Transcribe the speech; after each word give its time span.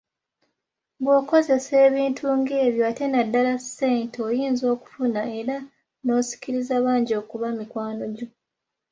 Bw'okozesa 1.03 1.73
ebintu 1.87 2.23
ng'ebyo 2.39 2.81
ate 2.91 3.05
naddala 3.09 3.53
ssente 3.63 4.17
oyinza 4.27 4.63
okufuna 4.75 5.21
era 5.39 5.55
n'osikiriza 6.03 6.75
bangi 6.85 7.13
okuba 7.21 7.47
mikwano 7.57 8.03
gyo. 8.15 8.27